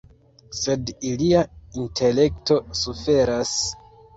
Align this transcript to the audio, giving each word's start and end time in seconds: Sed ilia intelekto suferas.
Sed 0.59 0.87
ilia 1.09 1.43
intelekto 1.83 2.59
suferas. 2.83 3.57